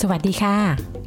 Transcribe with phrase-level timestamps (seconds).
[0.00, 0.58] สวัสดีค่ะ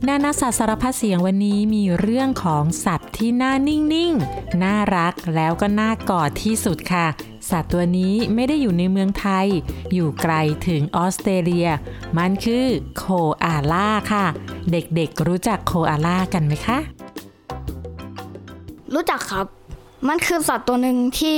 [0.08, 7.08] นานาสัตว์สารพัดเสียงวันนี้มีเรื่องของสัตว์ที่น่านิ่งๆ น่ารักแล้วก็น่ากอดที่สุดค่ะ
[7.50, 9.46] สัตว์ตัวนี้ไม่ได้อยู่ในเมืองไทย
[9.94, 10.34] อยู่ไกล
[10.68, 11.70] ถึงออสเตรเลีย
[12.18, 12.66] มันคือ
[12.98, 13.06] โค
[13.44, 14.26] อาล่าค่ะ
[14.72, 16.78] เด็กๆรู้จักโคอาล่ากันไหมคะ
[18.94, 19.46] รู้จักครับ
[20.08, 21.38] มันคือสัตว์ตัวหนึ่งที่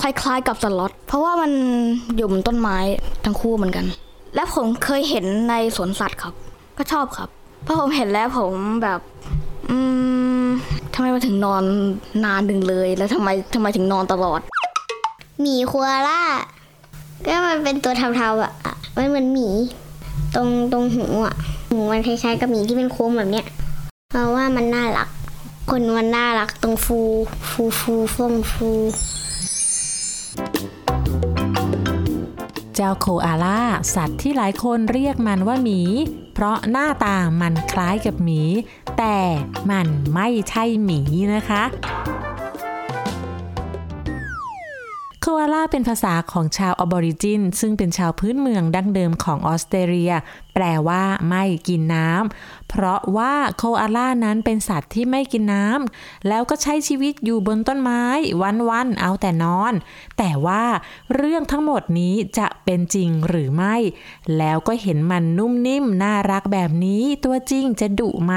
[0.00, 1.52] คล้ายๆกับสล็อต เพราะว่ามัน
[2.16, 2.78] อยู่บนต้นไม้
[3.24, 3.86] ทั้งคู่เหมือนกัน
[4.34, 6.34] และผมเคยเห็นในสวนสัตว์ครับ
[6.78, 7.28] ก็ชอบครับ
[7.64, 9.00] เพราะผมเห็นแล้วผมแบบ
[9.70, 9.78] อื
[10.44, 10.46] ม
[10.94, 11.62] ทำไมมาถึงนอน
[12.24, 14.40] นานดึงเลย แล้วทำไมทำไมถึงนอนตลอด
[15.40, 16.22] หมีคัวล่า
[17.24, 18.52] ก็มันเป็นตัวเทาๆอะ
[18.96, 19.48] มันเหมือนหมี
[20.34, 21.34] ตรงตรงหูอะ
[21.68, 23.46] หูมันคล้ายๆกับหมีที่เป็นโค้งแบบเนี้ย
[24.10, 25.08] เพราะว่ามันน่ารัก
[25.70, 26.98] คนมันน่ารักตรงฟู
[27.50, 28.68] ฟูฟูฟงฟู
[32.76, 33.60] เจ้าโคอาล่า
[33.94, 35.80] สัตว์ที่หลายคนเรียกมันว่าหมี
[36.34, 38.42] เพราะหน้าตามันคล้ายกับหมี
[38.98, 39.16] แต่
[39.70, 41.00] มันไม่ใช่หมี
[41.34, 41.62] นะคะ
[45.32, 50.12] โคอาล่าเป็นภาษาของชาวอะบอริจิน ซึ่งเป็นชาวพื้นเมืองดั้งเดิมของออสเตรเลีย
[50.54, 58.04] แปลว่าไม่กินน้ำ เพราะว่าโคอาล่านั้นเป็นสัตว์ที่ไม่กินน้ำำ แล้วก็ใช้ชีวิตอยู่บนต้นไม้
[58.70, 59.72] วันๆ เอาแต่นอน
[60.18, 60.64] แต่ว่า
[61.14, 63.76] เรื่องทั้งหมดนี้จะเป็นจริงหรือไม่
[64.38, 68.34] แล้วก็เห็นมันนุ่มนิ่มน่ารักแบบนี้ตัวจริงจะดุไหม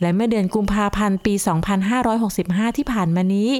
[0.00, 1.34] และเมื่อเดือนกุมภาพันธ์ปี
[2.06, 3.50] 2565 ที่ผ่านมานี้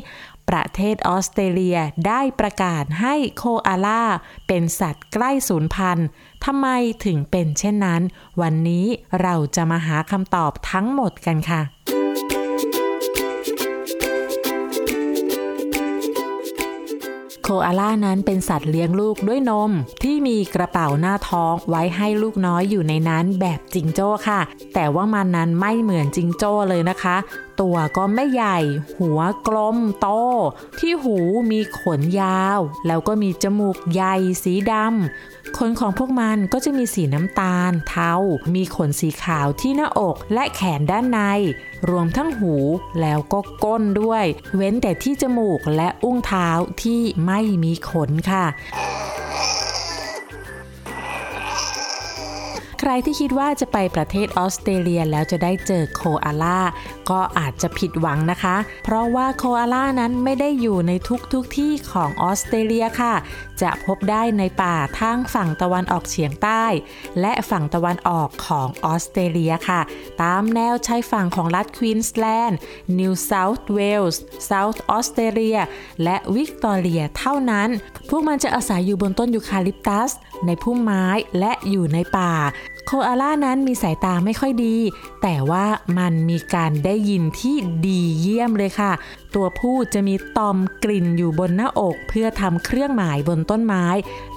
[0.49, 4.03] ประเทศออสเตรเลียได้ประกาศให้โคอาล่า
[4.47, 6.07] เป็นสัตว์ใกล้สูญพันธุ์
[6.45, 6.67] ทำไม
[7.05, 8.03] ถึงเป็นเช่นนั้น
[8.41, 8.87] วันนี้
[9.23, 11.63] เราจะมาหาคำตอบทั้งหมดกันค่ะ
[17.43, 19.71] โคอาล่านั้นเป็นสัตว์เลี้ยงลูกด้วยนม
[20.03, 24.41] ที่มีกระเป๋าหน้าท้องไว้ให้ลูกน้อยอยู่ในนั้นแบบจิงโจ้ค่ะ
[24.75, 27.17] แต่ว่ามันนั้นไม่เหมือนจิงโจ้เลยนะคะ
[27.61, 28.59] ตัวก็ไม่ใหญ่
[28.99, 30.09] หัวกลมโต
[30.79, 31.17] ที่หู
[31.51, 38.13] มีขนยาว แล้วก็มีจมูกใหญ่สีดำ ขนของพวกมันก็จะมีสีน้ำตาล เทา
[38.55, 41.19] มีขนสีขาวที่หน้าอกและแขนด้านใน
[41.91, 42.55] รวมทั้งหู
[43.01, 44.25] แล้วก็ก้นด้วย
[44.57, 46.49] เว้นแต่ที่จมูกและอุ้งเท้า
[46.83, 48.45] ที่ไม่มีขนค่ะ
[52.83, 56.61] ใครที่คิดว่าจะไปประเทศออสเตรเลียแล้วจะได้เจอโคอาล่า
[57.11, 63.15] ก็อาจจะผิดหวังนะคะ เพราะว่าโคอาล่านั้นไม่ได้อยู่ในทุกทุกที่ของออสเตรเลียค่ะ
[63.63, 66.65] จะพบได้ในป่าทั้งฝั่งตะวันออกเฉียงใต้
[67.21, 69.81] และฝั่งตะวันออกของออสเตรเลียค่ะ
[70.23, 72.59] ตามแนวชายฝั่งของรัฐควีนส์แลนด์
[72.99, 75.59] นิวเซาท์เวลส์เซาท์ออสเตรเลีย
[76.03, 80.11] และวิกตอเรียเท่านั้นพ พวกมันจะอาศัยอยู่บนต้นยูคาลิปตัส
[80.47, 81.05] ในพุ่มไม้
[81.39, 82.33] และอยู่ในป่า
[82.87, 84.77] โคอาล่านั้นมีสายตาไม่ค่อยดี
[85.23, 85.67] แต่ว่า
[85.99, 87.57] มันมีการได้ยินที่
[87.87, 88.93] ดีเยี่ยมเลยค่ะ
[89.35, 93.87] ตัวผู้จะมีตอมกลิ่นอยู่บนหน้าอก เพื่อทำเครื่องหมายบนต้นไม้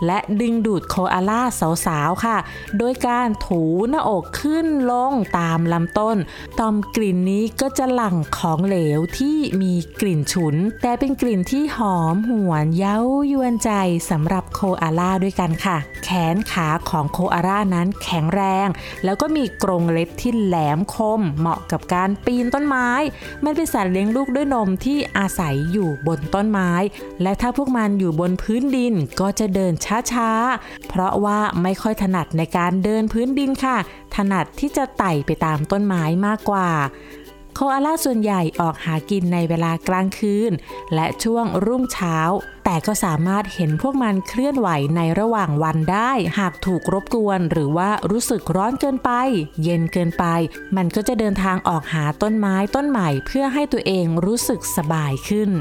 [0.06, 1.42] และดึงดูดโคอาล่า
[1.86, 2.38] สาวๆค่ะ
[2.78, 6.18] โดยการถูหน้าอกขึ้นลงตามลำต้น
[6.60, 12.98] ตอมกลิ่นนี้ก็จะหลั่งของเหลวที่มีกลิ่นฉุน แต่เป็นกลิ่นที่หอมหวนเย้า
[13.32, 13.72] ยวนใจ
[14.10, 18.68] สำหรับโคอาล่าด้วยกันค่ะ แขนขาของโคอาล่านั้นแข็งแรง
[19.04, 22.90] แล้วก็มีกรงเล็บที่แหลมคม เหมาะกับการปีนต้นไม้
[23.44, 26.72] มันเป็นสัตว์เลี้ยงลูกด้วยนมที่อาศัยอยู่บนต้นไม้
[27.22, 29.74] และถ้าพวกมันอยู่บนพื้นดินก็จะเดิน
[30.12, 33.78] ช้าๆ เพราะว่าไม่ค่อยถนัดในการเดินพื้นดินค่ะ
[34.16, 36.70] ถนัดที่จะไต่ไปตามต้นไม้มากกว่า
[37.56, 40.52] โคอาล่าส่วนใหญ่ออกหากินในเวลากลางคืน
[40.94, 42.18] และช่วงรุ่งเช้า
[42.66, 49.12] แต่ก็สามารถเห็นพวกมันเคลื่อนไหวในระหว่างวันได้ หากถูกรบกวน หรือว่ารู้สึกร้อนเกินไป
[49.64, 50.26] เย็นเกินไป
[50.76, 55.52] มันก็จะเดินทางออกหาต้นไม้ต้นใหม่ เพื่อให้ตัวเองรู้สึกสบายขึ้น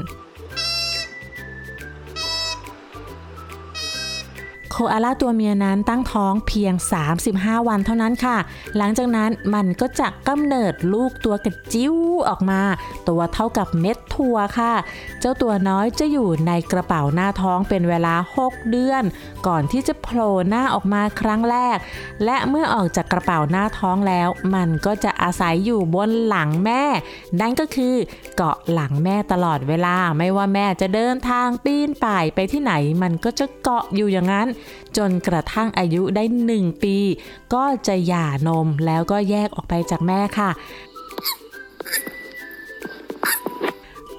[4.75, 6.73] โคอาล่าตัวเมียนั้นตั้งท้องเพียง
[7.19, 8.37] 35 วันเท่านั้นค่ะ
[8.77, 11.95] หลังจากนั้นมันก็จะกำเนิดลูกตัวกระจิ้ว
[12.29, 12.61] ออกมา
[13.09, 14.73] ตัวเท่ากับเม็ดถั่วค่ะ
[15.19, 19.03] เจ้าตัวน้อยจะอยู่ในกระเป๋าหน้าท้องเป็นเวลา 6 เดือน
[19.47, 21.77] ก่อนที่จะโผล่หน้าออกมาครั้งแรก
[22.25, 26.83] และเมื่อออกจากกระเป๋าหน้าท้องแล้ว มันก็จะอาศัยอยู่บนหลังแม่
[27.39, 27.95] นั่นก็คือ
[28.35, 32.73] เกาะหลังแม่ตลอดเวลา ไม่ว่าแม่จะเดินทางปีนป่ายไปที่ไหน
[33.03, 34.49] มันก็จะเกาะอยู่อย่างนั้น
[34.97, 36.23] จนกระทั่งอายุได้
[36.53, 36.97] 1 ปี
[37.53, 40.49] ก็จะหย่านมแล้วก็แยกออกไปจากแม่ค่ะ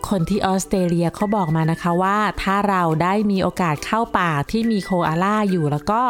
[0.06, 6.02] คคนที่ออสเตรเลียเขาบอกมานะคะว่าถ้าเราได้มีโอกาสเข้าป่าที่มีโคอาล่าอยู่แล้วก็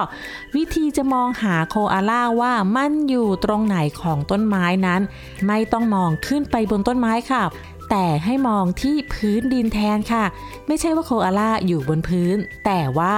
[0.56, 5.00] วิธีจะมองหาโคอาล่าว่ามันอยู่ตรงไหนของต้นไม้นั้น
[5.46, 7.42] ไม่ต้องมองขึ้นไปบนต้นไม้ค่ะ
[7.90, 10.24] แต่ให้มองที่พื้นดินแทนค่ะ
[10.66, 13.14] ไม่ใช่ว่าโคอาล่าอยู่บนพื้น แต่ว่า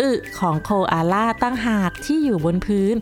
[0.00, 2.94] อึของโคอาล่าตั้งหากที่อยู่บนพื้น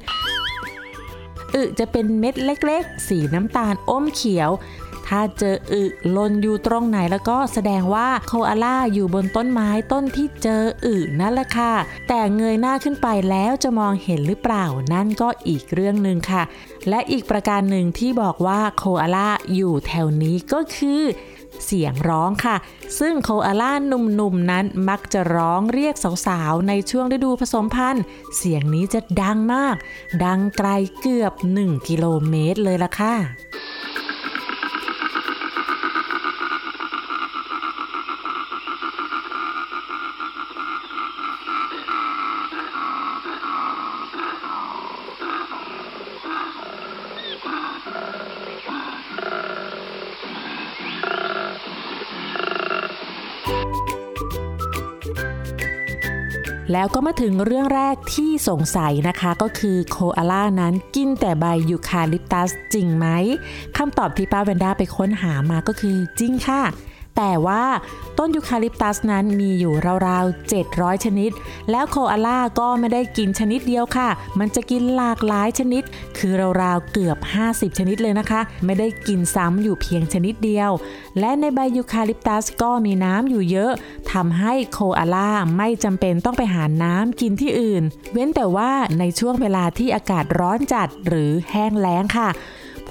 [1.54, 4.50] อึจะเป็นเม็ดเล็กๆ สีน้ำตาลอมเขียว
[5.06, 5.82] ถ้าเจออึ
[6.16, 11.72] ลนอยู่ตรงไหนแล้วก็แสดงว่าโคอาล่าอยู่บนต้นไม้ต้นที่เจออึนั่นแหละค่ะ
[12.08, 16.42] แต่เงยหน้าขึ้นไปแล้วจะมองเห็นหรือเปล่านั่นก็อีกเรื่องหนึ่งค่ะ
[16.88, 21.02] และอีกประการหนึ่งที่บอกว่าโคอาล่าอยู่แถวนี้ก็คือ
[21.64, 22.56] เสียงร้องค่ะ
[22.99, 25.94] ซึ่งโคอาล่าหนุ่มๆนั้นมักจะร้องเรียก
[26.26, 28.04] สาวๆ ในช่วงฤดูผสมพันธุ์
[28.37, 29.76] เสียงนี้จะดังมาก
[30.25, 30.69] ดังไกล
[31.00, 33.14] เกือบ 1 กิโลเมตรเลยล่ะค่ะ
[56.72, 63.06] แล้วก็มาถึงเรื่องแรกที่สงสัยนะคะก็คือโคอาล่านั้นกินแต่ใบยูคาลิปตัสจริงไหม
[63.76, 66.62] คำตอบที่ป้าแวนด้าไปค้นหามาก็คือจริงค่ะ
[67.16, 67.64] แต่ว่า
[68.18, 69.74] ต้นยูคาลิปตัสนั้นมีอยู่
[70.06, 71.30] ราวๆ 700 ชนิด
[71.70, 75.82] แล้วโคอาล่าก็ไม่ได้กินชนิดเดียวค่ะ มันจะกินหลากหลายชนิด
[76.18, 76.32] คือ
[76.62, 77.18] ราวๆ เกือบ
[77.48, 80.70] 50 ชนิดเลยนะคะ ไม่ได้กินซ้ำอยู่เพียงชนิดเดียว
[81.18, 83.72] และในใบยูคาลิปตัสก็มีน้ำอยู่เยอะ
[84.12, 87.82] ทำให้โคอาล่าไม่จำเป็นต้องไปหาน้ำกินที่อื่น
[88.12, 92.30] เว้นแต่ว่าในช่วงเวลาที่อากาศร้อนจัดหรือแห้งแล้งค่ะ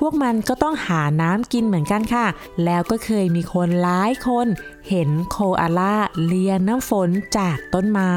[0.01, 2.25] พวกมันก็ต้องหาน้ำกินเหมือนกันค่ะ
[2.65, 4.48] แล้วก็เคยมีคนหลายคน
[4.89, 5.95] เห็นโคอาล่า
[6.25, 8.16] เลียน้ำฝนจากต้นไม้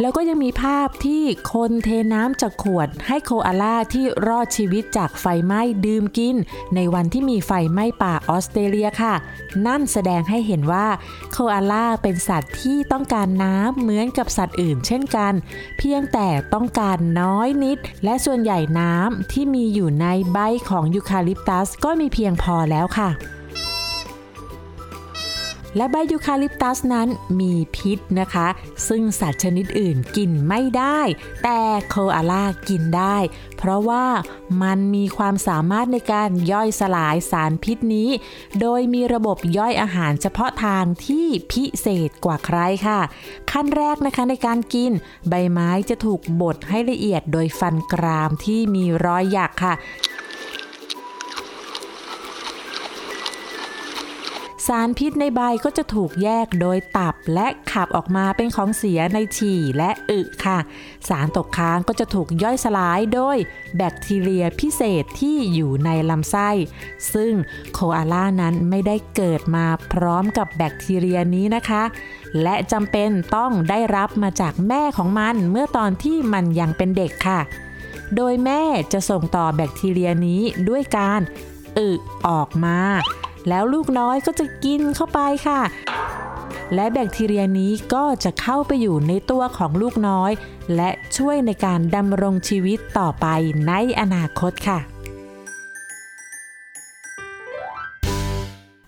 [0.00, 1.22] แล้วก็ยังมีภาพที่
[1.52, 6.36] คนเทน้ำจากขวด ให้โคอาล่าที่รอดชีวิตจากไฟไหม้ดื่มกิน
[6.74, 9.14] ในวันที่มีไฟไหม้ป่าออสเตรเลียค่ะ
[9.66, 10.86] นั่นแสดงให้เห็นว่า
[11.32, 15.32] โคอาล่าเป็นสัตว์ที่ต้องการน้ำเหมือนกับสัตว์อื่นเช่นกัน
[15.78, 23.10] เพียงแต่ต้องการน้อยนิด และส่วนใหญ่น้ำที่มีอยู่ในใบของยูคาลิปตัสก็มีเพียงพอแล้วค่ะ
[25.76, 27.08] และใบยูคาลิปตัสนั้น
[27.40, 28.48] มีพิษนะคะ
[28.88, 31.00] ซึ่งสัตว์ชนิดอื่นกินไม่ได้
[31.42, 33.16] แต่โคอาล่ากินได้
[33.58, 34.06] เพราะว่า
[34.62, 38.08] มันมีความสามารถในการย่อยสลายสารพิษนี้
[38.60, 43.00] โดยมีระบบย่อยอาหารเฉพาะทางที่พิเศษกว่าใครค่ะ
[43.50, 44.92] ขั้นแรกนะคะในการกิน
[45.28, 49.74] ใบไม้จะถูกบดให้ละเอียดโดยฟันกรามที่มีรอยหยักค่ะ
[54.68, 60.58] สารพิษในใบก็จะถูกแยกโดยตับและขับออกมาเป็นของเสียในฉี่และอึค่ะ
[61.08, 63.36] สารตกค้างก็จะถูกย่อยสลายโดย
[63.76, 66.50] แบคทีเรียพิเศษที่อยู่ในลำไส้
[67.14, 67.32] ซึ่ง
[67.72, 71.82] โคอาล่านั้นไม่ได้เกิดมาพร้อมกับแบคทีเรียนี้นะคะ
[72.42, 77.40] และจำเป็นต้องได้รับมาจากแม่ของมันเมื่อตอนที่มันยังเป็นเด็กค่ะ
[78.16, 78.62] โดยแม่
[78.92, 81.20] จะส่งต่อแบคทีเรียนี้ด้วยการ
[81.78, 81.90] อึ
[82.28, 82.78] ออกมา
[83.48, 85.60] แล้วลูกน้อยก็จะกินเข้าไปค่ะ
[86.74, 90.30] และแบคทีเรียนี้ก็จะเข้าไปอยู่ในตัวของลูกน้อย
[90.76, 93.26] และช่วยในการดำรงชีวิตต่อไป
[93.68, 94.93] ในอนาคตค่ะ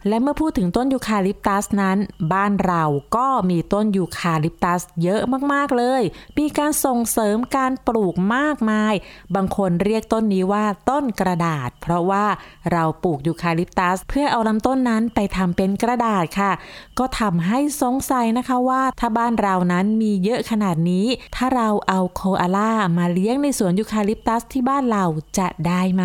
[0.08, 1.98] และเมื่อพูดถึงต้นยูคาลิปตัสนั้น
[2.32, 2.84] บ้านเรา
[3.16, 5.20] ก็มีต้นยูคาลิปตัสเยอะ
[5.52, 6.02] มากๆเลย
[6.38, 8.94] มีการส่งเสริมการปลูกมากมาย
[9.34, 12.24] บางคนเรียกต้นนี้ว่าต้นกระดาษ เพราะว่า
[12.72, 16.52] เราปลูกยูคาลิปตัส เพื่อเอาลำต้นนั้นไปทำเป็นกระดาษค่ะ
[16.98, 25.04] ก็ทำให้สงสัยนะคะว่า ถ้าบ้านเรานั้นมีเยอะขนาดนี้ ถ้าเราเอาโคอาล่ามาเลี้ยงในสวนยูคาลิปตัสที่บ้านเรา
[25.38, 26.04] จะได้ไหม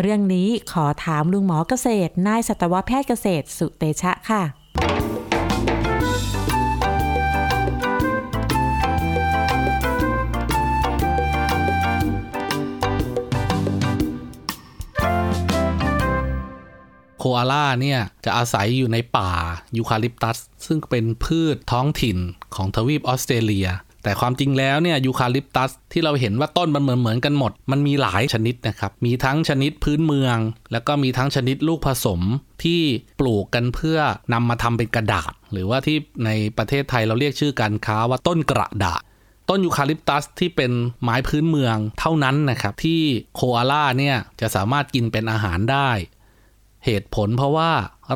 [0.00, 4.42] เรื่องนี้ขอถามลุงหมอเกษตรนายสัตวแพทย์เกษตรสุเตชะค่ะ
[17.18, 19.30] โคอาล่าเนี่ยจะอาศัยอยู่ในป่า
[19.76, 22.18] ยูคาลิปตัส ซึ่งเป็นพืชท้องถิ่น
[22.54, 23.68] ของทวีปออสเตรเลีย
[24.04, 30.36] แต่ความจริงแล้วเนี่ยยูคาลิปตัสที่เราเห็นว่าต้นมันเหมือนเหมือนกันหมด มันมีหลายชนิดนะครับ มีทั้งชนิดพื้นเมือง
[30.72, 32.20] แล้วก็มีทั้งชนิดลูกผสม
[32.64, 32.82] ที่
[33.20, 33.98] ปลูกกันเพื่อ
[34.32, 39.02] นำมาทำเป็นกระดาษ หรือว่าที่ในประเทศไทยเราเรียกชื่อการค้าว่าต้นกระดาษ
[39.48, 43.00] ต้นยูคาลิปตัสที่เป็นไม้พื้นเมืองเท่านั้นนะครับ ที่
[43.34, 45.90] โคอาล่าเนี่ยจะสามารถกินเป็นอาหารได้
[46.84, 47.72] เหตุผลเพราะว่า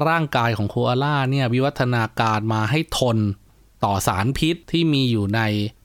[0.09, 3.19] ร่างกายของโคอาล่าเนี่ยวิวัฒนาการมาให้ทน
[3.85, 5.41] ต่อสารพิษที่มีอยู่ใน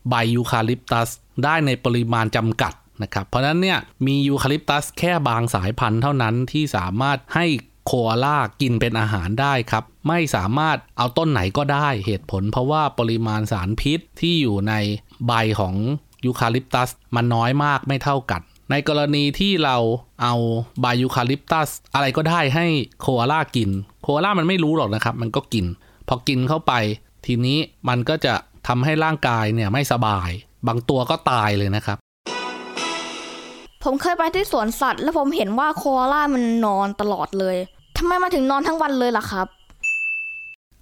[0.09, 1.09] ใบยูคาลิปตัส
[1.43, 7.45] ได้ในปริมาณจำกัดนะครับเพราะนั้นเนี่ยมียูคาลิปตัสแค่บางสายพันธุ์เท่านั้นที่สามารถให้
[7.85, 14.73] โคอาล่ากินเป็นอาหารได้ครับ ไม่สามารถเอาต้นไหนก็ได้เหตุผล เพราะว่าปริมาณสารพิษที่อยู่ใน
[15.27, 15.75] ใบของ
[16.25, 18.41] ยูคาลิปตัสมันน้อยมากไม่เท่ากัน
[18.71, 19.77] ในกรณีที่เรา
[20.21, 20.35] เอา
[20.81, 22.65] ใบยูคาลิปตัสอะไรก็ได้ให้
[23.01, 23.69] โคอาล่ากิน
[24.03, 25.65] โคอาล่ามันไม่รู้หรอกนะครับ มันก็กิน
[26.07, 26.73] พอกินเข้าไป
[27.25, 28.33] ทีนี้มันก็จะ
[28.67, 30.29] ทำให้ร่างกายเนี่ยไม่สบาย
[30.67, 31.97] บางตัวก็ตายเลยนะครับ
[33.83, 37.57] ผมเคยไปที่สวนสัตว์ แล้วผมเห็นว่าโคอาล่ามันนอนตลอดเลย
[37.97, 39.47] ทำไมมาถึงนอนทั้งวันเลยล่ะครับ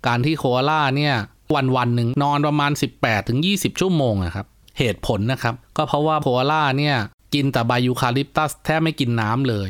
[0.08, 1.14] การที่โคอาล่าเนี่ย
[1.56, 4.46] วันวันหนึ่งนอนประมาณ 18ถึง20ชั่วโมงนะครับ
[4.80, 6.96] เหตุผลนะครับ ก็เพราะว่าโคอาล่าเนี่ย
[7.34, 9.70] กินแต่ใบยูคาลิปตัสแทบไม่กินน้ำเลย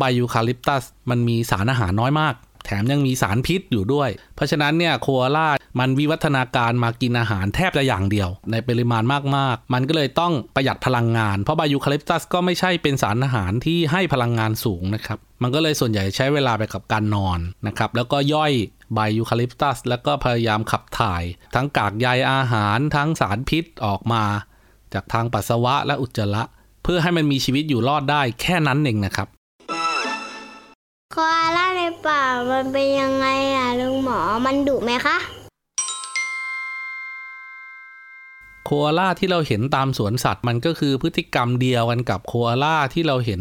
[0.00, 2.34] ใบยูคาลิปตัสมันมีสารอาหารน้อยมาก
[2.64, 9.02] แถมยังมีสารพิษอยู่ด้วย เพราะฉะนั้นเนี่ยโคอาล่ามันวิวัฒนาการมากินอาหารแทบจะอย่างเดียว ในปริมาณ
[9.36, 18.52] มากๆ มันก็เลยต้องประหยัดพลังงาน เพราะใบยูคาลิปตัสก็ไม่ใช่เป็นสารอาหารที่ให้พลังงานสูงนะครับ มันก็เลยส่วนใหญ่ใช้เวลาไปกับการนอนนะครับ แล้วก็ย่อย
[18.94, 21.22] ใบยูคาลิปตัส แล้วก็พยายามขับถ่าย
[21.54, 24.24] ทั้งกากใยอาหาร ทั้งสารพิษออกมา
[24.94, 26.42] จากทางปัสสาวะและอุจจาระ
[26.82, 29.28] เพื่อให้มันมีชีวิตอยู่รอดได้แค่นั้นเองนะครับ
[31.16, 35.16] โคอาล่าในป่ามันเป็นยังไงอะลุงหมอมันดุไหมคะ
[38.64, 43.40] โคอาล่าที่เราเห็นตามสวนสัตว์มันก็คือพฤติกรรมเดียวกันกับโคอาล่าที่เราเห็น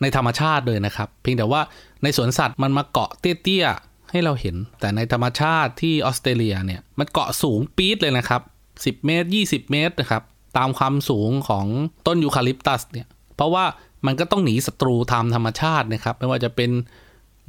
[0.00, 1.60] ในธรรมชาติเลยนะครับ เพียงแต่ว่า
[2.02, 8.40] ในสวนสัตว์มันมาเกาะเตี้ยๆให้เราเห็น แต่ในธรรมชาติที่ออสเตรเลียเนี่ยมันเกาะสูงปี๊ดเลยนะครับ
[8.74, 10.22] 10 เมตร 20 เมตรนะครับ
[10.58, 11.66] ตามความสูงของ
[12.06, 13.64] ต้นยูคาลิปตัสเนี่ยเพราะว่า
[14.06, 16.70] มันก็ต้องหนีศัตรูตามธรรมชาตินะครับ ไม่ว่าจะเป็น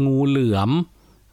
[0.06, 0.72] งูเหลือม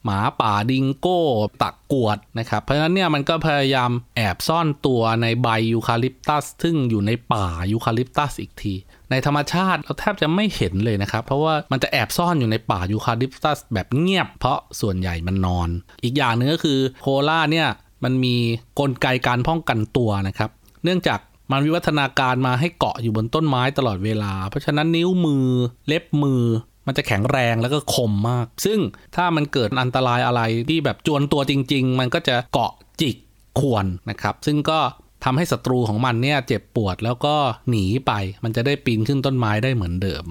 [0.05, 1.21] หมาป่าดิงโก้
[1.63, 8.75] ตะกวดนะครับ เพราะฉะนั้นเนี่ยมันก็พยายามแอบซ่อนตัวในใบยูคาลิปตัส ซึ่งอยู่ในป่ายูคาลิปตัสอีกที
[9.11, 15.69] ในธรรมชาติเราแทบจะไม่เห็นเลยนะครับ เพราะว่ามันจะแอบซ่อนอยู่ในป่ายูคาลิปตัสแบบเงียบ เพราะส่วนใหญ่มันนอน
[16.05, 17.69] อีกอย่างหนึงก็คือโคล่าเนี่ย
[18.05, 18.37] มันมี
[18.81, 20.51] กลไกการป้องกันตัวนะครับ
[20.85, 25.47] เนื่องจาก มันวิวัฒนาการมาให้เกาะอยู่บนต้นไม้ตลอดเวลา เพราะฉะนั้นนิ้วมือ
[25.87, 26.43] เล็บมือ
[26.87, 28.79] มันจะแข็งแรงแล้วก็คมมาก ซึ่ง
[29.17, 33.17] ถ้ามันเกิดอันตรายอะไรที่แบบจวนตัวจริง ๆ มันก็จะเกาะจิก
[33.61, 34.81] ข่วนนะครับ ซึ่งก็
[35.25, 37.35] ทำให้ศัตรูของมันเนี่ยเจ็บปวดแล้วก็
[37.71, 38.13] หนีไป
[38.45, 40.25] มันจะได้ปีนขึ้นต้นไม้ได้เหมือนเดิม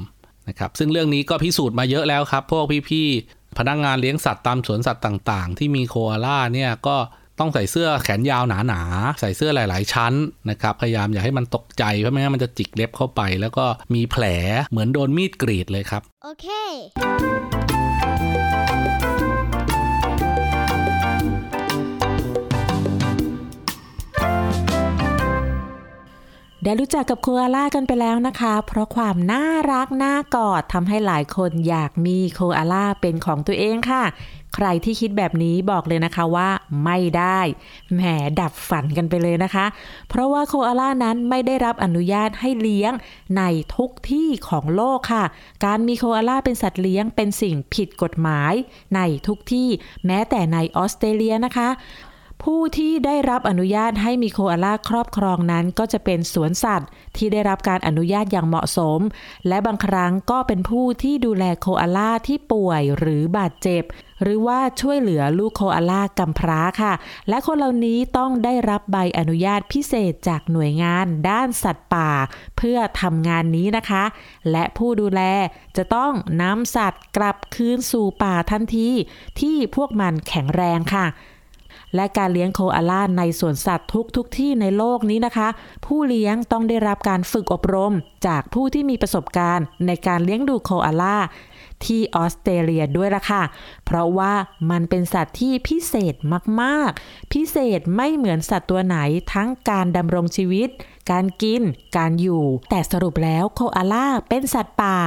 [0.48, 6.98] นะครับ ซึ่งเรื่องนี้ก็พิสูจน์มาเยอะแล้วครับ พวกพี่ๆพนักงงานเลี้ยงสัตว์ตามสวนสัตว์ต่าง ๆ ที่มีโคอาล่าเนี่ยก็
[7.40, 10.14] ต้องใส่เสื้อแขนยาวหนาๆ ใส่เสื้อหลาย ๆ ชั้น
[10.50, 14.24] นะครับ พยายามอย่าให้มันตกใจ เพราะไม่งั้นมันจะจิกเล็บเข้าไป แล้วก็มีแผล
[14.70, 16.48] เหมือนโดนมีดกรีดเลยครับ โอเค
[26.68, 34.04] ได้รู้จักกับโคอาล่ากันไปแล้วนะคะ เพราะความน่ารักน่ากอดทำให้หลายคนอยากมีโคอาล่าเป็นของตัวเองค่ะ
[34.56, 36.50] ใครที่คิดแบบนี้บอกเลยนะคะว่า
[36.84, 37.40] ไม่ได้
[37.94, 38.02] แหม
[38.40, 39.66] ดับฝันกันไปเลยนะคะ
[40.10, 42.92] เพราะว่าโคอาล่านั้นไม่ได้รับอนุญาตให้เลี้ยง
[43.38, 43.44] ใน
[43.76, 45.24] ทุกที่ของโลกค่ะ
[45.66, 48.54] การมีโคอาล่าเป็นสัตว์เลี้ยงเป็นสิ่งผิดกฎหมาย
[48.96, 49.70] ในทุกที่
[50.06, 51.70] แม้แต่ในออสเตรเลียนะคะ
[52.44, 59.00] ผู้ที่ได้รับอนุญาตให้มีโคอาล่าครอบครองนั้น ก็จะเป็นสวนสัตว์ ที่ได้รับการอนุญาตอย่างเหมาะสม
[59.48, 63.84] และบางครั้งก็เป็นผู้ที่ดูแลโคอาล่าที่ป่วยหรือบาดเจ็บ
[64.24, 66.94] หรือว่าช่วยเหลือลูกโคอาล่ากำพร้าค่ะ
[67.30, 72.12] และคนเหล่านี้ต้องได้รับใบอนุญาตพิเศษจากหน่วยงาน ด้านสัตว์ป่า
[72.58, 74.04] เพื่อทำงานนี้นะคะ
[74.52, 75.22] และผู้ดูแล
[75.78, 78.90] จะต้องนำสัตว์กลับคืนสู่ป่าทันที
[79.40, 81.08] ที่พวกมันแข็งแรงค่ะ
[81.96, 85.48] และการเลี้ยงโคอาล่าในสวนสัตว์ทุกทุกที่ในโลกนี้นะคะ
[85.86, 87.94] ผู้เลี้ยงต้องได้รับการฝึกอบรม
[88.28, 91.18] จากผู้ที่มีประสบการณ์ ในการเลี้ยงดูโคอาล่า
[91.86, 93.44] ที่ออสเตรเลียด้วยล่ะค่ะ
[93.86, 94.34] เพราะว่า
[94.72, 96.16] มันเป็นสัตว์ที่พิเศษ
[96.62, 98.98] มาก ๆ พิเศษไม่เหมือนสัตว์ตัวไหน
[99.34, 100.70] ทั้งการดำรงชีวิต
[101.12, 101.62] การกิน
[101.98, 104.98] การอยู่ แต่สรุปแล้วโคอาล่าเป็นสัตว์ป่า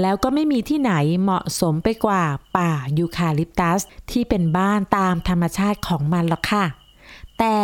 [0.00, 2.22] แล้วก็ไม่มีที่ไหนเหมาะสมไปกว่า
[2.56, 6.64] ป่ายูคาลิปตัส ที่เป็นบ้านตามธรรมชาติของมันหรอกค่ะ
[7.38, 7.60] แต่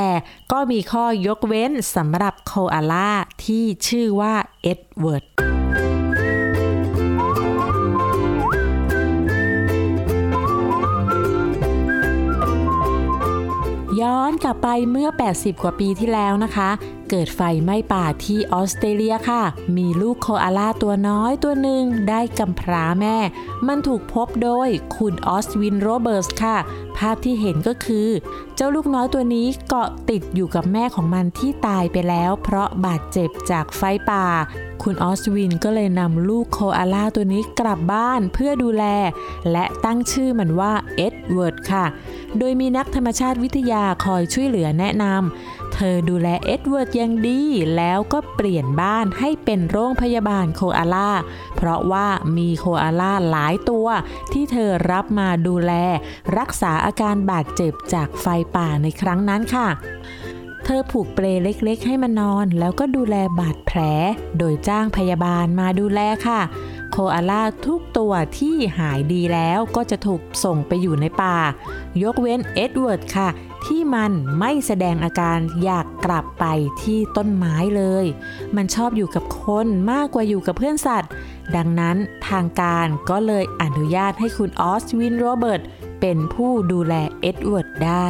[0.53, 3.11] ก็มีข้อยกเว้นสำหรับโคอาล่า
[3.45, 5.25] ที่ชื่อว่าเอ็ดเวิร์ด
[14.03, 16.71] ย่อนกลับไปเมื่อ 80 กว่าปีที่แล้วนะคะ
[17.11, 19.43] เกิดไฟไหม้ป่าที่ออสเตรเลียค่ะ
[19.77, 23.17] มีลูกโคอาล่าตัวน้อยตัวหนึ่งได้กำพร้าแม่
[23.67, 26.57] มันถูกพบโดยคุณออสวินโรเบิร์ตค่ะ
[26.97, 28.09] ภาพที่เห็นก็คือ
[28.57, 34.27] เจ้าลูกน้อยตัวนี้เกาะติดอยู่กับแม่ของมันที่ตายไปแล้ว เพราะบาดเจ็บจากไฟป่า
[34.87, 38.85] คุณออสวินก็เลยนำลูกโคอาล่าตัวนี้กลับบ้านเพื่อดูแล
[39.53, 41.85] และตั้งชื่อมันว่าเอ็ดเวิร์ดค่ะ
[42.39, 47.43] โดยมีนักธรรมชาติวิทยาคอยช่วยเหลือแนะนำเธอดูแลเอ็ดเวิร์ดอย่างดี
[47.77, 51.11] แล้วก็เปลี่ยนบ้านให้เป็นโรงพยาบาลโคอาล่า
[51.57, 53.87] เพราะว่ามีโคอาล่าหลายตัว
[54.33, 55.73] ที่เธอรับมาดูแล
[56.39, 59.69] รักษาอาการบาดเจ็บจากไฟป่าในครั้งนั้นค่ะ
[60.65, 63.79] เธอผูกเปลเล็กๆ ให้มันนอน แล้วก็ดูแลบาดแผล
[64.39, 66.41] โดยจ้างพยาบาลมาดูแลค่ะ
[66.91, 71.37] โคอาล่าทุกตัวที่หายดีแล้วก็จะถูกส่งไปอยู่ในป่า
[72.03, 73.29] ยกเว้นเอ็ดเวิร์ดค่ะ
[73.67, 76.45] ที่มันไม่แสดงอาการอยากกลับไป
[76.83, 78.05] ที่ต้นไม้เลย
[78.57, 81.11] มันชอบอยู่กับคนมากกว่าอยู่กับเพื่อนสัตว์
[81.57, 81.97] ดังนั้น
[82.29, 85.63] ทางการก็เลยอนุญาตให้คุณออสวินโรเบิร์ต
[86.01, 88.07] เป็นผู้ดูแลเอ็ดเวิร์ดได้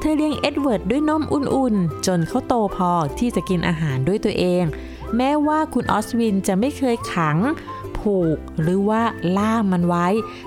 [0.00, 4.64] เธอเลี้ยงเอ็ดเวิร์ดด้วยนมอุ่นๆ จนเขาโตพอที่จะกินอาหารด้วยตัวเอง
[5.16, 7.38] แม้ว่าคุณออสวินจะไม่เคยขัง
[7.98, 9.02] ผูกหรือว่า
[9.36, 10.06] ล่ามมันไว้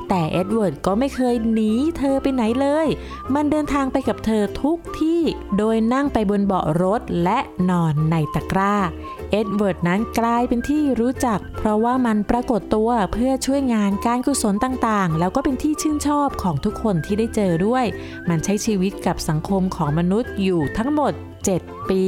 [0.09, 2.87] แต่เอ็ดเวิร์ดก็ไม่เคยหนีเธอไปไหนเลย
[3.33, 5.21] มันเดินทางไปกับเธอทุกที่
[5.57, 7.39] โดยนั่งไปบนเบาะรถและ
[7.69, 8.75] นอนในตะกร้า
[9.31, 17.85] เอ็ดเวิร์ดนั้นกลายเป็นที่รู้จัก เพราะว่ามันปรากฏตัวเพื่อช่วยงานการกุศลต่างๆ แล้วก็เป็นที่ชื่นชอบของทุกคนที่ได้เจอด้วย
[18.29, 21.13] มันใช้ชีวิตกับสังคมของมนุษย์อยู่ทั้งหมด
[21.51, 22.03] 7 ปี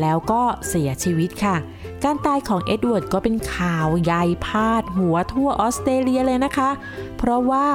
[0.00, 1.56] แล้วก็เสียชีวิตค่ะ
[2.04, 6.70] การตายของเอ็ดเวิร์ดก็เป็นข่าวใหญ่พาดหัวทั่วออสเตรเลียเลยนะคะ
[7.18, 7.66] เพราะว่า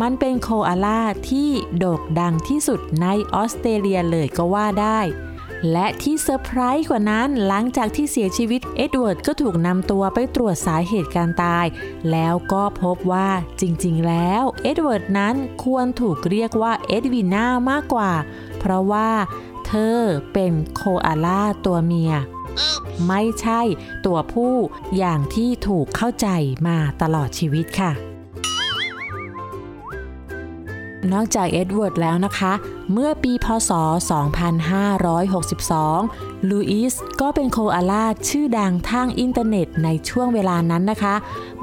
[0.00, 1.00] มันเป็นโคอาล่า
[1.30, 5.00] ที่โด่งดังที่สุดในออสเตรเลียเลยก็ว่าได้
[5.72, 11.66] และที่เซอร์ไพรส์กว่านั้นหลังจากที่เสียชีวิตเอ็ดเวิร์ดก็ถูกนำตัวไปตรวจสาเหตุการตาย
[12.10, 13.28] แล้วก็พบว่า
[13.60, 18.12] จริงๆ แล้วเอ็ดเวิร์ดนั้นควรถูกเรียกว่าเอ็ดวีน่ามากกว่า
[18.58, 19.10] เพราะว่า
[19.66, 19.98] เธอ
[20.32, 22.12] เป็นโคอาล่าตัวเมีย
[23.06, 23.60] ไม่ใช่
[24.06, 24.54] ตัวผู้
[24.96, 26.28] อย่างที่ถูกเข้าใจ
[26.66, 27.92] มาตลอดชีวิตค่ะ
[31.14, 32.52] นอกจากเอ็ดเวิร์ดแล้วนะคะ
[32.92, 33.70] เมื่อปีพศ
[34.90, 41.14] 2562 ลูอิสก็เป็นโคอาล่าชื่อดังทางอินเทอร์เน็ตในช่วงเวลานั้นนะคะ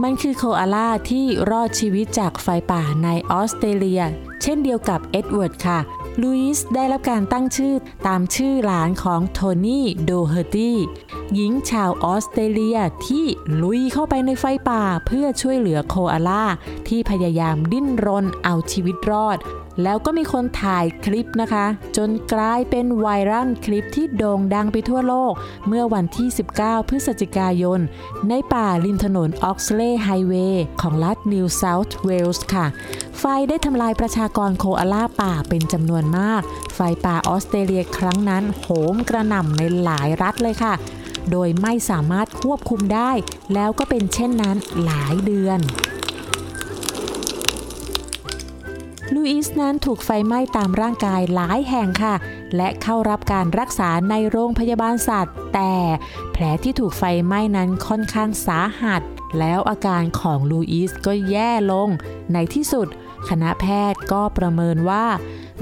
[0.01, 4.01] มันคือโคอาล่าที่รอดชีวิตจากไฟป่าในออสเตรเลีย
[4.41, 5.79] เช่นเดียวกับเอ็ดเวิร์ดค่ะ
[6.21, 7.73] ลุยส์ได้รับการตั้งชื่อ
[8.07, 10.77] ตามชื่อหลานของโทนี่โดเฮอร์ตี้
[11.33, 13.25] หญิงชาวออสเตรเลียที่
[13.61, 16.45] ลุยเข้าไปในไฟป่าเพื่อช่วยเหลือโคอาล่า
[16.87, 19.37] ที่พยายามดิ้นรนเอาชีวิตรอด
[19.81, 21.65] แล้วก็มีคนถ่ายคลิปนะคะ
[21.97, 25.33] จนกลายเป็น viral clip ที่โด่งดังไปทั่วโลก
[25.67, 26.27] เมื่อวันที่
[26.59, 27.79] 19 พฤศจิกายน
[28.29, 32.65] ในป่าริมถนนออกซเลย์ไฮเวย์ของรัฐนิวเซาท์เวลส์ค่ะ
[33.19, 36.41] ไฟได้ทำลายประชากรโคอาล่าป่าเป็นจำนวนมาก
[36.75, 40.73] ไฟป่าออสเตรเลียครั้งนั้นโหมกระหน่ำในหลายรัฐเลยค่ะ
[41.31, 43.11] โดยไม่สามารถควบคุมได้
[43.53, 45.59] แล้วก็เป็นเช่นนั้นหลายเดือน
[49.11, 52.15] ลูอิสนั้นถูกไฟไหม้ตามร่างกายหลายแห่งค่ะ
[52.55, 55.73] และเข้ารับการรักษาในโรงพยาบาลสัตว์ แต่
[56.31, 59.01] แผลที่ถูกไฟไหม้นั้นค่อนข้างสาหัส
[59.39, 61.89] แล้วอาการของลูอิสก็แย่ลง
[62.33, 62.87] ในที่สุด
[63.29, 65.05] คณะแพทย์ก็ประเมินว่า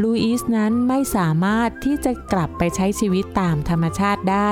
[0.01, 4.49] ลูอิสนั้นไม่สามารถที่จะกลับไปใช้ชีวิตตามธรรมชาติได้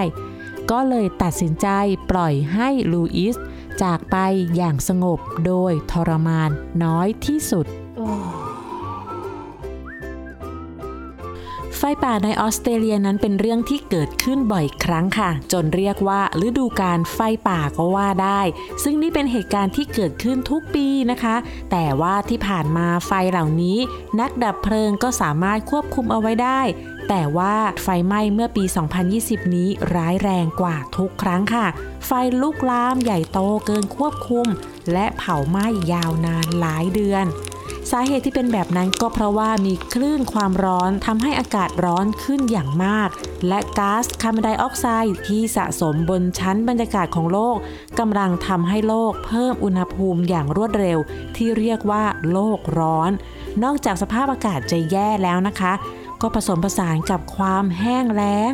[0.71, 1.67] ก็เลยตัดสินใจ
[2.09, 3.35] ปล่อยให้ลูอิส
[3.83, 4.17] จากไป
[4.55, 6.49] อย่างสงบโดยทรมาน
[6.83, 7.67] น้อยที่สุด
[11.89, 18.41] ฟป่าในออสเตรเลียนั้นเป็นเรื่องที่เกิดขึ้นบ่อยครั้งค่ะ จนเรียกว่าฤดูการไฟป่าก็ว่าได้
[18.83, 21.35] ซึ่งนี่เป็นเหตุการณ์ที่เกิดขึ้นทุกปีนะคะ
[21.71, 23.77] แต่ว่าที่ผ่านมาไฟเหล่านี้
[24.19, 26.61] นักดับเพลิงก็สามารถควบคุมเอาไว้ได้
[27.09, 28.63] แต่ว่าไฟไหม้เมื่อปี
[29.09, 31.67] 2020 นี้ร้ายแรงกว่าทุกครั้งค่ะ
[32.05, 34.47] ไฟลุกลามใหญ่โตเกินควบคุม
[34.93, 37.25] และเผาไหม้ยาวนานหลายเดือน
[37.91, 43.09] สาเหตุที่เป็นแบบนั้นก็เพราะว่ามีคลื่นความร้อนทำให้อากาศร้อนขึ้นอย่างมาก
[43.47, 47.57] และก๊าซคาร์บอนไดออกไซด์ที่สะสมบนชั้นบรรยากาศของโลก
[47.99, 50.97] กำลังทำให้โลกเพิ่มอุณหภูมิอย่างรวดเร็ว
[51.35, 53.11] ที่เรียกว่าโลกร้อน
[53.63, 55.73] นอกจากสภาพอากาศจะแย่แล้วนะคะ
[56.21, 58.53] ก็ผสมผสานกับความแห้งแล้ง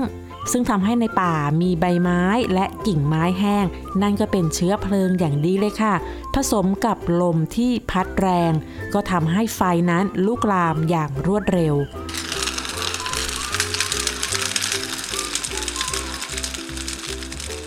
[0.51, 3.65] ซึ่งทำให้ในป่ามีใบไม้และกิ่งไม้แห้ง
[4.01, 5.95] นั่นก็เป็นเชื้อเพลิงอย่างดีเลยค่ะ
[6.33, 8.51] ผสมกับลมที่พัดแรง
[8.93, 11.75] ก็ทำให้ไฟนั้นลุกลามอย่างรวดเร็ว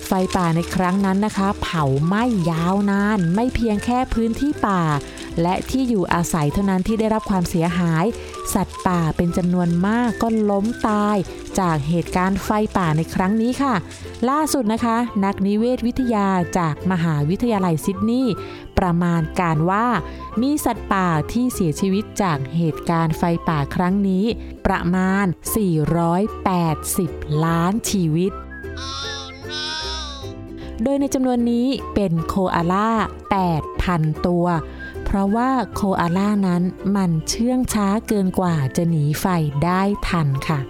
[0.07, 4.83] ไฟป่าในครั้งนั้นนะคะ เผาไหม้ยาวนาน ไม่เพียงแค่พื้นที่ป่า
[5.43, 8.05] และที่อยู่อาศัยเท่านั้นที่ได้รับความเสียหาย
[8.55, 11.17] สัตว์ป่าเป็นจำนวนมากก็ล้มตาย
[11.61, 13.75] จากเหตุการณ์ไฟป่าในครั้งนี้ค่ะ
[14.29, 18.35] ล่าสุดนะคะ นักนิเวศวิทยาจากมหาวิทยาลัยซิดนีย์
[18.79, 19.87] ประมาณการว่า
[20.43, 24.25] มีสัตว์ป่าที่เสียชีวิตจากเหตุการณ์ไฟป่าครั้งนี้
[24.67, 25.27] ประมาณ
[26.55, 28.33] 480 ล้านชีวิต
[30.83, 32.91] โดยในจำนวนนี้เป็นโคอาล่า
[33.59, 34.47] 8,000 ตัว
[35.11, 36.63] เพราะว่าโคอาล่านั้น
[36.97, 39.27] มันเชื่องช้าเกินกว่าจะหนีไฟ
[39.65, 40.61] ได้ทันค่ะ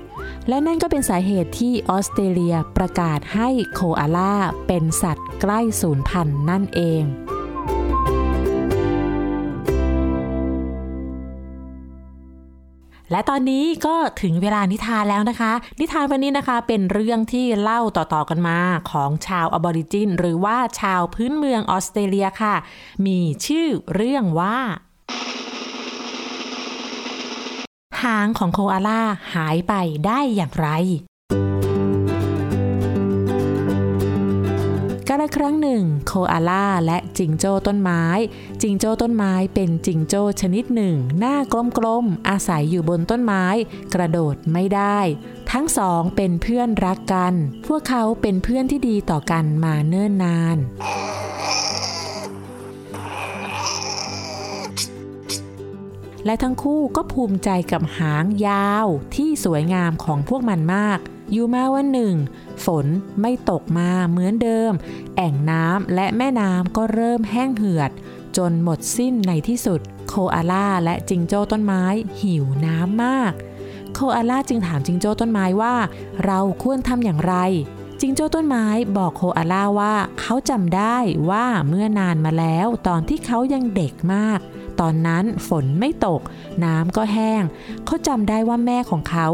[0.48, 4.34] และนั่นก็เป็นสาเหตุที่ออสเตรเลียประกาศให้โคอาล่า
[4.66, 7.02] เป็นสัตว์ใกล้สูญพันธุ์นั่นเอง
[13.10, 18.58] และตอนนี้ก็ถึงเวลานิทานแล้วนะคะ นิทานวันนี้นะคะเป็นเรื่องที่เล่าต่อๆกันมา
[18.90, 22.54] ของชาวอบอริจิน หรือว่าชาวพื้นเมืองออสเตรเลียค่ะ
[23.06, 24.58] มีชื่อเรื่องว่า
[28.02, 29.02] หางของโคอาล่า
[29.34, 29.74] หายไป
[30.06, 30.68] ได้อย่างไร
[35.10, 38.04] กาลครั้งหนึ่ง โคอาล่าและจิงโจ้ต้นไม้
[38.62, 41.36] จิงโจ้ต้นไม้เป็นจิงโจ้ชนิดหนึ่ง หน้า
[41.78, 43.44] กลมๆ อาศัยอยู่บนต้นไม้
[43.94, 44.98] กระโดดไม่ได้
[45.52, 47.34] ทั้งสองเป็นเพื่อนรักกัน
[47.66, 50.58] พวกเขาเป็นเพื่อนที่ดีต่อกันมาเนิ่นนาน
[56.24, 60.98] และทั้งคู่ก็ภูมิใจกับหางยาวที่สวยงามของพวกมันมาก
[61.32, 62.14] อยู่มาวันหนึ่ง
[62.68, 62.86] ฝน
[63.20, 64.72] ไม่ตกมาเหมือนเดิม
[65.16, 67.90] แอ่งน้ำและแม่น้ำก็เริ่มแห้งเหือด
[68.36, 71.84] จนหมดสิ้นในที่สุด โคอาล่าและจิงโจ้ต้นไม้
[72.20, 73.32] หิวน้ำมาก
[73.94, 75.74] โคอาล่าจึงถามจิงโจ้ต้นไม้ว่า
[76.24, 77.34] เราควรทำอย่างไร
[78.00, 80.96] จิงโจ้ต้นไม้บอกโคอาล่าว่าเขาจำได้
[81.30, 84.40] ว่าเมื่อนานมาแล้วตอนที่เขายังเด็กมาก
[84.80, 86.20] ตอนนั้นฝนไม่ตก
[86.64, 87.42] น้ำก็แห้ง
[87.86, 89.26] เขาจำได้ว่าแม่ของเขา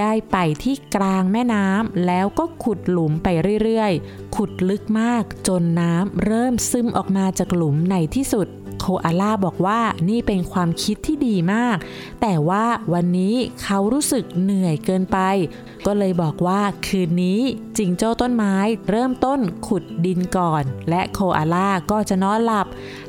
[0.00, 3.28] ได้ไปที่กลางแม่น้ำแล้วก็ขุดหลุมไป
[3.62, 8.48] เรื่อยๆ ขุดลึกมากจนน้ำเริ่มซึมออกมาจากหลุมในที่สุด
[8.80, 11.76] โคอาล่าบอกว่านี่เป็นความคิดที่ดีมาก
[12.20, 15.18] แต่ว่าวันนี้เขารู้สึกเหนื่อยเกินไป
[15.86, 17.40] ก็เลยบอกว่าคืนนี้
[17.78, 18.54] จิงโจ้ต้นไม้
[18.90, 22.66] เริ่มต้นขุดดินก่อน และโคอาล่าก็จะนอนหลับ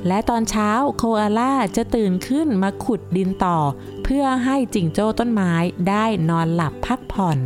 [0.08, 3.58] และตอนเช้าโคอาล่าจะตื่นขึ้นมาขุดดินต่อ
[4.03, 5.53] เพื่อให้จิงโจ้ต้นไม้
[5.89, 7.39] ได้นอนหลับพักผ่อน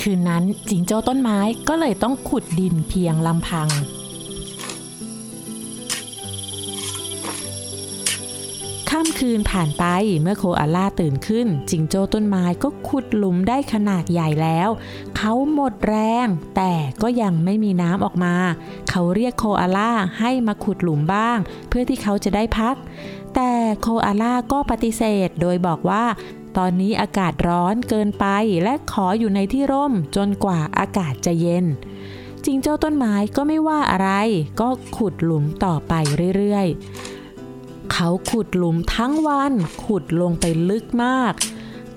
[0.00, 3.68] คืนนั้นจิงโจ้ต้นไม้ก็เลยต้องขุดดินเพียงลำพัง
[8.98, 9.84] ค่ำคืนผ่านไป
[10.22, 14.68] เมื่อโคอาล่าตื่นขึ้น จิงโจ้ต้นไม้ก็ขุดหลุมได้ขนาดใหญ่แล้ว
[15.16, 16.26] เขาหมดแรง
[16.56, 18.34] แต่ก็ยังไม่มีน้ำออกมา
[18.90, 22.76] เขาเรียกโคอาล่าให้มาขุดหลุมบ้าง เพื่อที่เขาจะได้พัก
[23.34, 26.04] แต่โคอาล่าก็ปฏิเสธโดยบอกว่า
[26.56, 28.26] ตอนนี้อากาศร้อนเกินไป
[28.62, 31.66] และขออยู่ในที่ร่มจนกว่าอากาศจะเย็น
[32.44, 34.10] จิงโจ้ต้นไม้ก็ไม่ว่าอะไร
[34.60, 35.92] ก็ขุดหลุมต่อไป
[36.36, 37.13] เรื่อยๆ
[37.92, 39.52] เขาขุดหลุมทั้งวัน
[39.84, 41.34] ขุดลงไปลึกมาก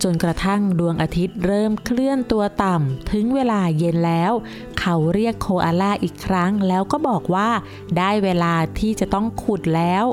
[0.04, 4.34] จนกระทั่งดวงอาทิตย์เริ่มเคลื่อนตัวต่ำถึงเวลาเย็นแล้ว
[4.80, 7.50] เขาเรียกโคอาล่าอีกครั้งแล้วก็บอกว่า
[7.98, 10.06] ได้เวลาที่จะต้องขุดแล้ว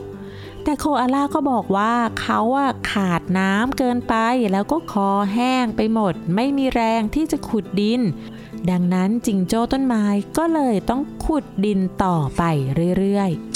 [0.63, 4.15] แต่โคอาล่าก็บอกว่าเขาอะขาดน้ำเกินไป
[4.53, 8.01] แล้วก็คอแห้งไปหมด ไม่มีแรงที่จะขุดดิน
[8.71, 10.05] ดังนั้นจิงโจ้ต้นไม้
[10.39, 12.43] ก็เลยต้องขุดดินต่อไป
[12.99, 13.54] เรื่อยๆ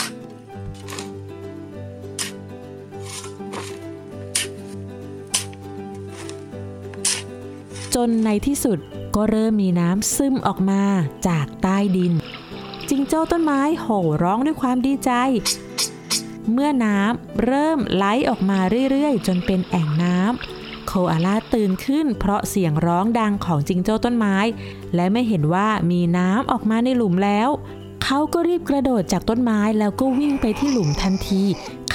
[8.07, 8.79] นในที่สุด
[9.15, 10.83] ก็เริ่มมีน้ำซึมออกมา
[11.29, 12.13] จากใต้ดิน
[12.89, 15.11] จิงโจ้ต้นไม้โห่ร้องด้วยความดีใจ
[16.53, 18.59] เมื่อน้ำเริ่มไหลออกมา
[18.91, 24.37] เรื่อยๆ จนเป็นแอ่งน้ำโคอาล่าตื่นขึ้นเพราะเสียงร้องดังของจิงโจ้ต้นไม้
[24.95, 27.49] และไม่เห็นว่ามีน้ำออกมาในหลุมแล้ว
[28.05, 31.43] เขาก็รีบกระโดดจากต้นไม้แล้วก็วิ่งไปที่หลุมทันที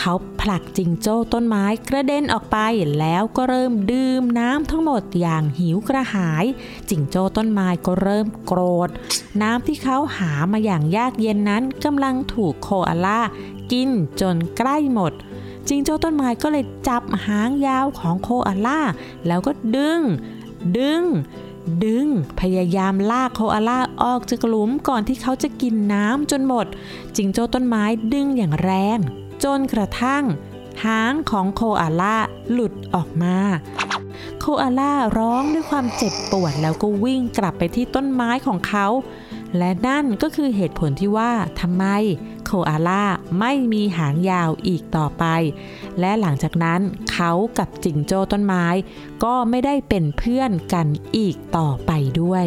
[0.05, 2.57] เขาผลักจิงโจ้ต้นไม้กระเด็นออกไป
[2.99, 6.45] แล้วก็เริ่มดื่มน้ำทั้งหมดอย่างหิวกระหาย
[6.89, 8.89] จิงโจ้ต้นไม้ก็เริ่มโกรธ
[9.41, 13.21] น้ำที่เขาหามาอย่างยากเย็นนั้นกำลังถูกโคอาล่า
[13.71, 13.89] กิน
[14.21, 15.13] จนใกล้หมด
[15.67, 18.81] จิงโจ้ต้นไม้ก็เลยจับหางยาวของโคอาล่า
[19.27, 19.99] แล้วก็ดึง
[20.77, 21.03] ดึง
[21.83, 22.07] ดึง
[22.39, 26.65] พยายามลากโคอาล่าออกจากหลุมก่อนที่เขาจะกินน้ำจนหมด
[27.15, 28.99] จิงโจ้ต้นไม้ดึงอย่างแรง
[29.43, 30.23] จนกระทั่ง
[30.85, 32.17] หางของโคอาล่า
[32.51, 33.37] หลุดออกมา
[34.39, 38.87] โคอาล่าร้องด้วยความเจ็บปวดแล้วก็วิ่งกลับไปที่ต้นไม้ของเขา
[39.57, 41.85] และนั่นก็คือเหตุผลที่ว่าทำไม
[42.45, 43.03] โคอาล่า
[43.39, 45.25] ไม่มีหางยาวอีกต่อไป
[45.99, 48.65] และหลังจากนั้นเขากับจิงโจ้ต้นไม้
[49.23, 52.45] ก็ไม่ได้เป็นเพื่อนกันอีกต่อไปด้วย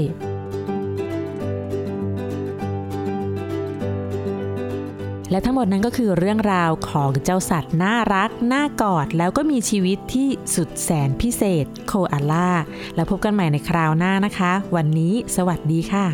[5.31, 12.51] และทั้งหมดนั้นก็คือเรื่องราวของเจ้าสัตว์น่ารัก น่ากอด แล้วก็มีชีวิตที่สุดแสนพิเศษโคอาล่า
[12.95, 16.07] แล้วพบกันใหม่ในคราวหน้านะคะ วันนี้สวัสดีค่ะ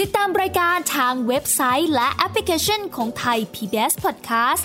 [0.00, 4.64] ติดตามรายการทางเว็บไซต์และแอปพลิเคชันของไทย PBS Podcast